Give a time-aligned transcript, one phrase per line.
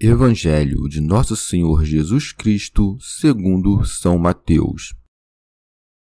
[0.00, 4.92] Evangelho de Nosso Senhor Jesus Cristo, segundo São Mateus.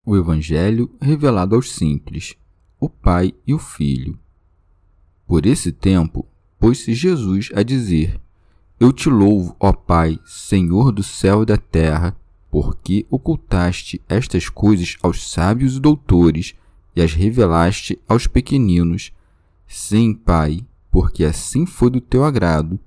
[0.04, 2.34] O Evangelho revelado aos simples,
[2.80, 4.18] o Pai e o Filho.
[5.24, 6.26] Por esse tempo,
[6.58, 8.20] pôs-se Jesus a dizer:
[8.80, 12.16] Eu te louvo, ó Pai, Senhor do céu e da terra,
[12.50, 16.56] porque ocultaste estas coisas aos sábios e doutores
[16.94, 19.12] e as revelaste aos pequeninos.
[19.64, 22.80] Sim, Pai, porque assim foi do teu agrado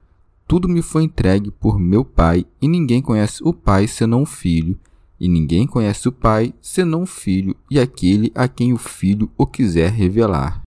[0.49, 4.81] tudo me foi entregue por meu Pai, e ninguém conhece o Pai senão o Filho,
[5.19, 9.45] e ninguém conhece o Pai senão o Filho e aquele a quem o Filho o
[9.45, 10.63] quiser revelar.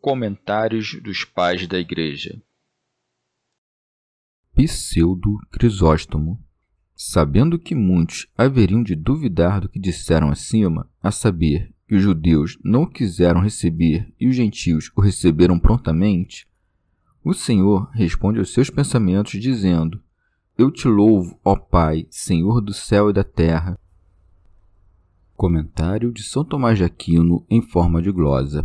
[0.00, 2.42] Comentários dos Pais da Igreja.
[4.56, 6.44] Pseudo Crisóstomo.
[6.96, 12.58] Sabendo que muitos haveriam de duvidar do que disseram acima, a saber, que os judeus
[12.64, 16.48] não o quiseram receber e os gentios o receberam prontamente,
[17.26, 20.00] o Senhor responde aos seus pensamentos, dizendo:
[20.56, 23.76] Eu te louvo, ó Pai, Senhor do céu e da terra.
[25.34, 28.64] Comentário de São Tomás de Aquino em forma de glosa.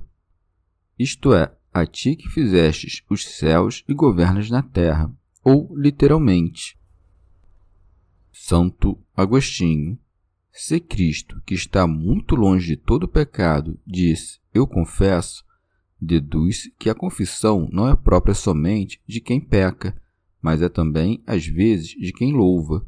[0.97, 5.11] Isto é, a ti que fizestes os céus e governas na terra,
[5.43, 6.78] ou literalmente.
[8.31, 9.97] Santo Agostinho.
[10.51, 15.43] Se Cristo, que está muito longe de todo pecado, diz: Eu confesso,
[16.01, 19.95] Deduz que a confissão não é própria somente de quem peca,
[20.41, 22.84] mas é também, às vezes, de quem louva.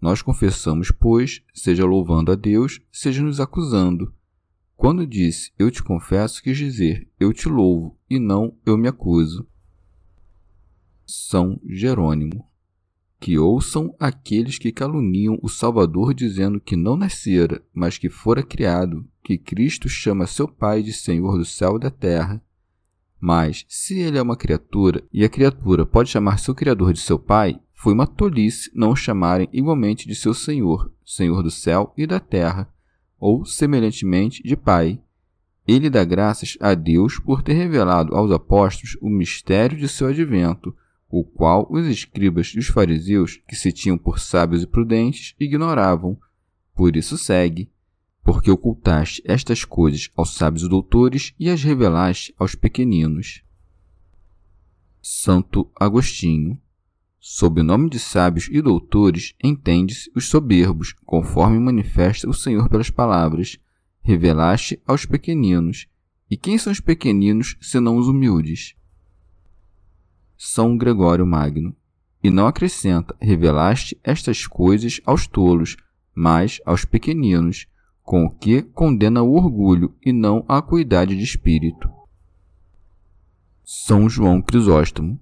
[0.00, 4.14] Nós confessamos, pois, seja louvando a Deus, seja nos acusando.
[4.74, 9.46] Quando disse eu te confesso, quis dizer eu te louvo e não eu me acuso.
[11.06, 12.46] São Jerônimo.
[13.18, 19.06] Que ouçam aqueles que caluniam o Salvador, dizendo que não nascera, mas que fora criado,
[19.24, 22.42] que Cristo chama seu Pai de Senhor do céu e da terra,
[23.20, 27.18] mas, se ele é uma criatura e a criatura pode chamar seu Criador de seu
[27.18, 32.06] Pai, foi uma tolice não o chamarem igualmente de seu Senhor, Senhor do céu e
[32.06, 32.68] da terra,
[33.18, 35.00] ou semelhantemente de Pai.
[35.66, 40.74] Ele dá graças a Deus por ter revelado aos apóstolos o mistério de seu advento,
[41.08, 46.18] o qual os escribas e os fariseus, que se tinham por sábios e prudentes, ignoravam.
[46.74, 47.70] Por isso segue
[48.26, 53.44] porque ocultaste estas coisas aos sábios doutores e as revelaste aos pequeninos.
[55.00, 56.60] Santo Agostinho.
[57.20, 62.90] Sob o nome de sábios e doutores, entende-se os soberbos, conforme manifesta o Senhor pelas
[62.90, 63.58] palavras:
[64.00, 65.86] revelaste aos pequeninos.
[66.28, 68.74] E quem são os pequeninos senão os humildes?
[70.36, 71.74] São Gregório Magno.
[72.22, 75.76] E não acrescenta: revelaste estas coisas aos tolos,
[76.14, 77.66] mas aos pequeninos
[78.06, 81.90] com o que condena o orgulho e não a acuidade de espírito.
[83.64, 85.20] São João Crisóstomo.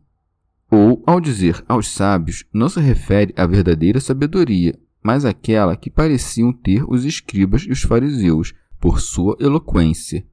[0.71, 6.53] Ou, ao dizer aos sábios, não se refere à verdadeira sabedoria, mas àquela que pareciam
[6.53, 10.27] ter os escribas e os fariseus, por sua eloquência.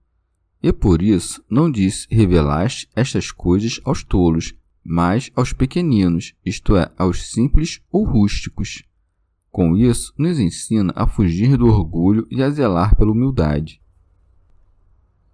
[0.62, 6.92] E por isso não disse revelaste estas coisas aos tolos, mas aos pequeninos, isto é,
[6.98, 8.84] aos simples ou rústicos.
[9.52, 13.82] Com isso, nos ensina a fugir do orgulho e a zelar pela humildade.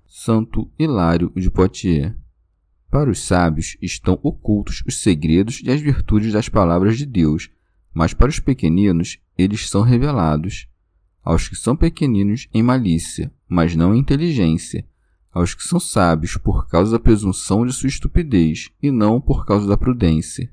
[0.05, 2.15] Santo Hilário de Poitiers
[2.89, 7.49] Para os sábios estão ocultos os segredos e as virtudes das palavras de Deus,
[7.93, 10.67] mas para os pequeninos eles são revelados.
[11.23, 14.85] Aos que são pequeninos em malícia, mas não em inteligência,
[15.37, 19.67] aos que são sábios por causa da presunção de sua estupidez e não por causa
[19.67, 20.51] da prudência.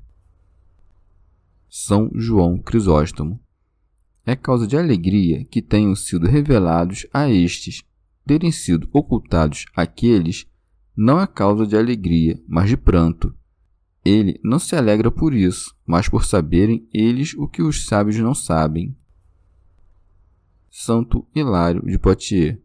[1.67, 3.39] São João Crisóstomo
[4.25, 7.83] é causa de alegria que tenham sido revelados a estes,
[8.25, 10.47] terem sido ocultados àqueles,
[10.95, 13.35] não é causa de alegria, mas de pranto.
[14.03, 18.35] ele não se alegra por isso, mas por saberem eles o que os sábios não
[18.35, 18.95] sabem.
[20.69, 22.59] Santo Hilário de Poitiers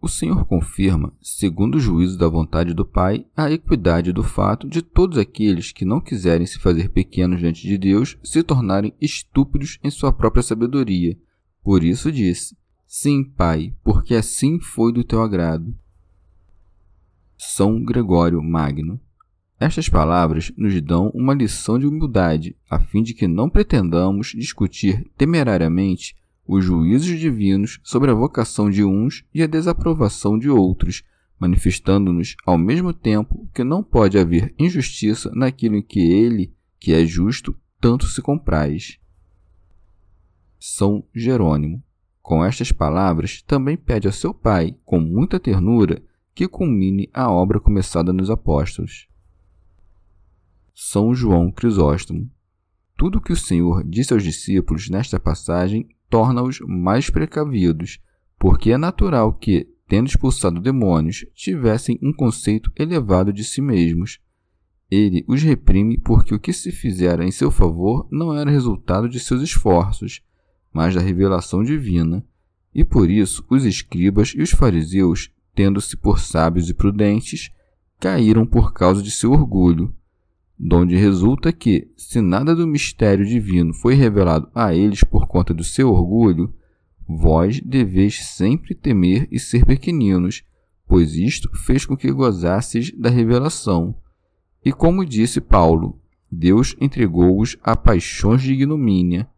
[0.00, 4.80] o Senhor confirma, segundo o juízo da vontade do Pai, a equidade do fato de
[4.80, 9.90] todos aqueles que não quiserem se fazer pequenos diante de Deus se tornarem estúpidos em
[9.90, 11.18] sua própria sabedoria.
[11.64, 12.56] Por isso disse:
[12.86, 15.74] Sim, Pai, porque assim foi do teu agrado.
[17.36, 19.00] São Gregório Magno.
[19.60, 25.10] Estas palavras nos dão uma lição de humildade, a fim de que não pretendamos discutir
[25.16, 26.16] temerariamente
[26.48, 31.04] os juízos divinos sobre a vocação de uns e a desaprovação de outros,
[31.38, 37.04] manifestando-nos ao mesmo tempo que não pode haver injustiça naquilo em que ele, que é
[37.04, 38.98] justo, tanto se compraz.
[40.58, 41.82] São Jerônimo.
[42.22, 46.02] Com estas palavras, também pede a seu pai, com muita ternura,
[46.34, 49.06] que culmine a obra começada nos apóstolos.
[50.74, 52.30] São João Crisóstomo.
[52.96, 57.98] Tudo o que o Senhor disse aos discípulos nesta passagem torna-os mais precavidos,
[58.38, 64.20] porque é natural que, tendo expulsado demônios, tivessem um conceito elevado de si mesmos.
[64.90, 69.20] Ele os reprime porque o que se fizera em seu favor não era resultado de
[69.20, 70.22] seus esforços,
[70.72, 72.24] mas da revelação divina.
[72.74, 77.50] E por isso os escribas e os fariseus, tendo-se por sábios e prudentes,
[77.98, 79.92] caíram por causa de seu orgulho,
[80.58, 85.62] donde resulta que, se nada do mistério divino foi revelado a eles por conta do
[85.62, 86.52] seu orgulho,
[87.06, 90.42] vós deveis sempre temer e ser pequeninos,
[90.86, 93.94] pois isto fez com que gozasseis da revelação.
[94.64, 96.00] E como disse Paulo,
[96.30, 99.28] Deus entregou-os a paixões de ignomínia.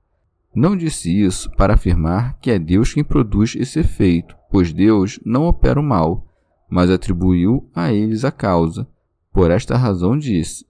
[0.55, 5.45] Não disse isso para afirmar que é Deus quem produz esse efeito, pois Deus não
[5.45, 6.27] opera o mal,
[6.69, 8.89] mas atribuiu a eles a causa.
[9.33, 10.65] Por esta razão disse: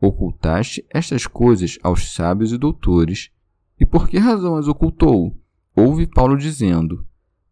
[0.00, 3.30] Ocultaste estas coisas aos sábios e doutores.
[3.78, 5.36] E por que razão as ocultou?
[5.74, 7.06] Ouve Paulo dizendo: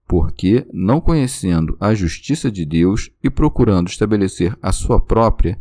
[0.06, 5.61] Porque, não conhecendo a justiça de Deus e procurando estabelecer a sua própria,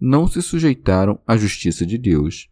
[0.00, 2.48] não se sujeitaram à justiça de Deus.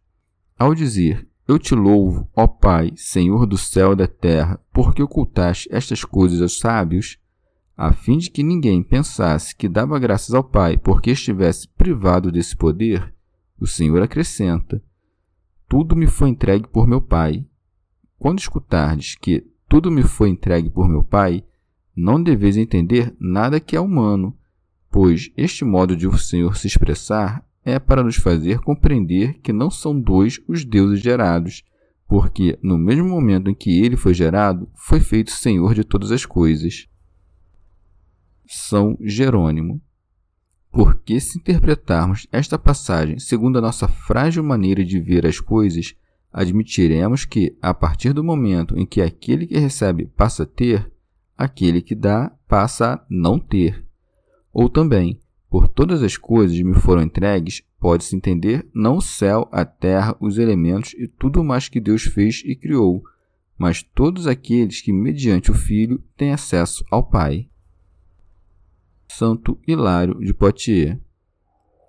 [0.59, 5.69] Ao dizer: Eu te louvo, ó Pai, Senhor do céu e da terra, porque ocultaste
[5.71, 7.19] estas coisas aos sábios,
[7.77, 12.57] a fim de que ninguém pensasse que dava graças ao Pai porque estivesse privado desse
[12.57, 13.15] poder,
[13.59, 14.83] o Senhor acrescenta:
[15.69, 17.45] Tudo me foi entregue por meu Pai.
[18.19, 21.45] Quando escutardes que tudo me foi entregue por meu Pai,
[21.95, 24.37] não deveis entender nada que é humano,
[24.91, 29.71] pois este modo de o Senhor se expressar é para nos fazer compreender que não
[29.71, 31.65] são dois os deuses gerados,
[32.07, 36.25] porque no mesmo momento em que ele foi gerado, foi feito Senhor de todas as
[36.25, 36.87] coisas.
[38.47, 39.83] São Jerônimo
[40.77, 45.95] porque, se interpretarmos esta passagem segundo a nossa frágil maneira de ver as coisas,
[46.31, 50.93] admitiremos que, a partir do momento em que aquele que recebe passa a ter,
[51.35, 53.87] aquele que dá passa a não ter.
[54.53, 55.19] Ou também,
[55.49, 60.37] por todas as coisas me foram entregues, pode-se entender não o céu, a terra, os
[60.37, 63.03] elementos e tudo mais que Deus fez e criou,
[63.57, 67.49] mas todos aqueles que, mediante o Filho, têm acesso ao Pai.
[69.17, 70.99] Santo Hilário de Poitiers.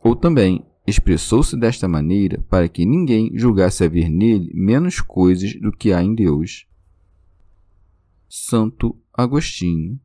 [0.02, 5.92] Ou também, expressou-se desta maneira para que ninguém julgasse haver nele menos coisas do que
[5.92, 6.66] há em Deus.
[8.30, 10.00] Santo Agostinho.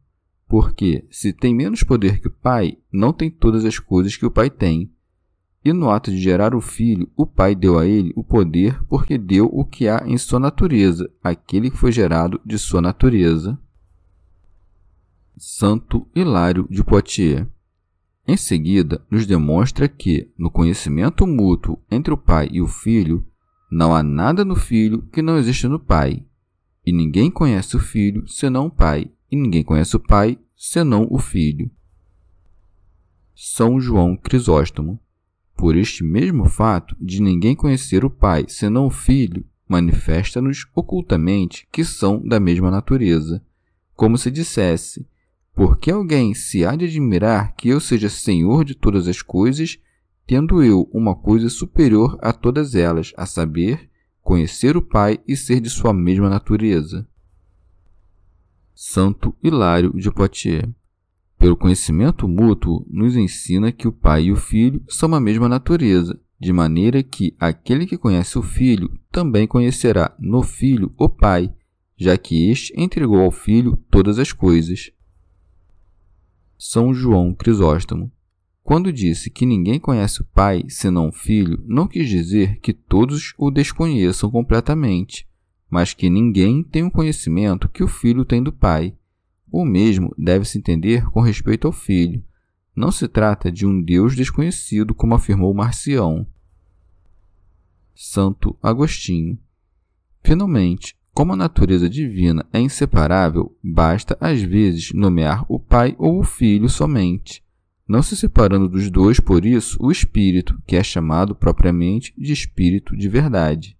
[0.49, 4.31] Porque, se tem menos poder que o Pai, não tem todas as coisas que o
[4.31, 4.91] Pai tem.
[5.64, 9.17] E no ato de gerar o Filho, o Pai deu a ele o poder porque
[9.17, 13.57] deu o que há em sua natureza, aquele que foi gerado de sua natureza.
[15.37, 17.47] Santo Hilário de Poitiers.
[18.27, 23.27] Em seguida, nos demonstra que, no conhecimento mútuo entre o pai e o filho,
[23.71, 26.25] não há nada no filho que não exista no pai,
[26.85, 31.19] e ninguém conhece o filho senão o pai, e ninguém conhece o pai senão o
[31.19, 31.71] filho.
[33.35, 35.01] São João Crisóstomo.
[35.57, 41.85] Por este mesmo fato de ninguém conhecer o pai senão o filho, manifesta-nos ocultamente que
[41.85, 43.43] são da mesma natureza,
[43.95, 45.07] como se dissesse:
[45.54, 49.78] porque alguém se há de admirar que eu seja senhor de todas as coisas,
[50.26, 53.90] tendo eu uma coisa superior a todas elas, a saber,
[54.23, 57.06] conhecer o Pai e ser de sua mesma natureza?
[58.75, 60.68] Santo Hilário de Poitiers.
[61.38, 66.18] Pelo conhecimento mútuo, nos ensina que o Pai e o Filho são a mesma natureza,
[66.40, 71.52] de maneira que aquele que conhece o Filho também conhecerá no Filho o Pai,
[71.97, 74.90] já que este entregou ao Filho todas as coisas.
[76.64, 78.09] São João Crisóstomo.
[78.62, 83.35] Quando disse que ninguém conhece o Pai senão o Filho, não quis dizer que todos
[83.37, 85.28] o desconheçam completamente,
[85.69, 88.97] mas que ninguém tem o conhecimento que o Filho tem do Pai.
[89.50, 92.23] O mesmo deve-se entender com respeito ao Filho.
[92.76, 96.25] Não se trata de um Deus desconhecido, como afirmou Marcião.
[97.92, 99.37] Santo Agostinho.
[100.23, 106.25] Finalmente, como a natureza divina é inseparável, basta às vezes nomear o Pai ou o
[106.25, 107.42] Filho somente,
[107.87, 112.97] não se separando dos dois, por isso, o Espírito, que é chamado propriamente de Espírito
[112.97, 113.76] de verdade.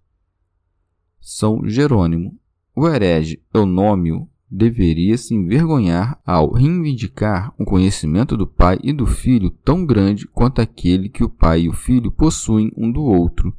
[1.19, 2.37] São Jerônimo.
[2.75, 9.49] O herege Eunômio deveria se envergonhar ao reivindicar um conhecimento do Pai e do Filho
[9.49, 13.55] tão grande quanto aquele que o Pai e o Filho possuem um do outro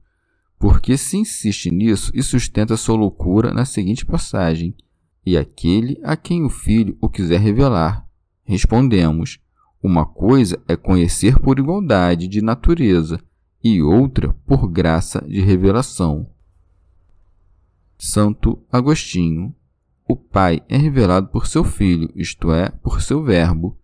[0.65, 4.75] porque se insiste nisso e sustenta sua loucura na seguinte passagem:
[5.23, 8.09] E aquele a quem o filho o quiser revelar.
[8.45, 9.39] Respondemos:
[9.83, 13.21] Uma coisa é conhecer por igualdade de natureza,
[13.63, 16.31] e outra por graça de revelação.
[17.99, 19.55] Santo Agostinho.
[20.09, 23.79] O Pai é revelado por seu Filho, isto é, por seu Verbo,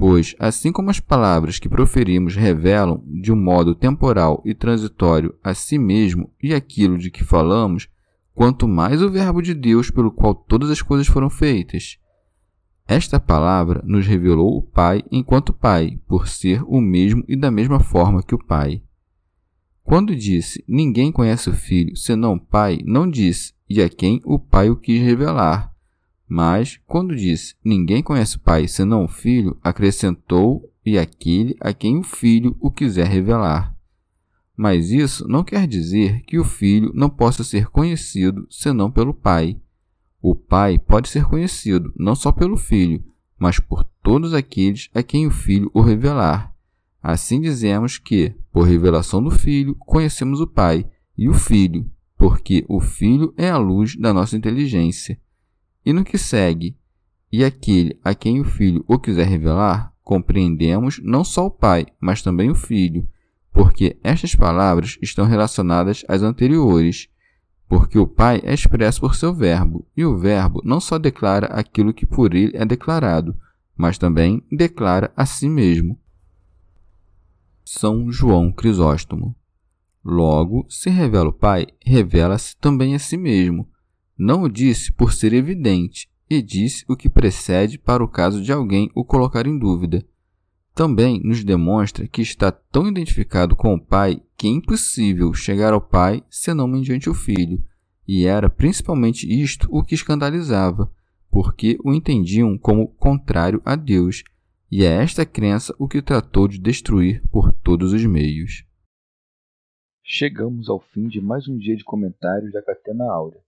[0.00, 5.52] Pois, assim como as palavras que proferimos revelam, de um modo temporal e transitório, a
[5.52, 7.86] si mesmo e aquilo de que falamos,
[8.34, 11.98] quanto mais o Verbo de Deus pelo qual todas as coisas foram feitas.
[12.88, 17.78] Esta palavra nos revelou o Pai enquanto Pai, por ser o mesmo e da mesma
[17.78, 18.82] forma que o Pai.
[19.84, 24.38] Quando disse ninguém conhece o Filho senão o Pai, não disse e a quem o
[24.38, 25.70] Pai o quis revelar,
[26.30, 31.98] mas, quando disse ninguém conhece o Pai senão o Filho, acrescentou e aquele a quem
[31.98, 33.74] o Filho o quiser revelar.
[34.56, 39.60] Mas isso não quer dizer que o Filho não possa ser conhecido senão pelo Pai.
[40.22, 43.02] O Pai pode ser conhecido não só pelo Filho,
[43.36, 46.54] mas por todos aqueles a quem o Filho o revelar.
[47.02, 50.86] Assim dizemos que, por revelação do Filho, conhecemos o Pai
[51.18, 55.18] e o Filho, porque o Filho é a luz da nossa inteligência.
[55.84, 56.76] E no que segue,
[57.32, 62.22] e aquele a quem o Filho o quiser revelar, compreendemos não só o Pai, mas
[62.22, 63.08] também o Filho,
[63.52, 67.08] porque estas palavras estão relacionadas às anteriores,
[67.68, 71.94] porque o Pai é expresso por seu Verbo, e o Verbo não só declara aquilo
[71.94, 73.36] que por ele é declarado,
[73.76, 75.96] mas também declara a si mesmo.
[77.64, 79.36] São João Crisóstomo.
[80.04, 83.68] Logo, se revela o Pai, revela-se também a si mesmo,
[84.20, 88.52] não o disse por ser evidente, e disse o que precede para o caso de
[88.52, 90.06] alguém o colocar em dúvida.
[90.74, 95.80] Também nos demonstra que está tão identificado com o Pai que é impossível chegar ao
[95.80, 97.64] Pai senão mediante o Filho,
[98.06, 100.92] e era principalmente isto o que escandalizava,
[101.30, 104.22] porque o entendiam como contrário a Deus,
[104.70, 108.64] e é esta crença o que tratou de destruir por todos os meios.
[110.04, 113.40] Chegamos ao fim de mais um dia de comentários da Catena Áurea.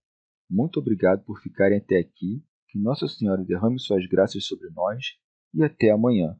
[0.52, 2.44] Muito obrigado por ficarem até aqui.
[2.68, 5.16] Que Nossa Senhora derrame suas graças sobre nós
[5.54, 6.36] e até amanhã.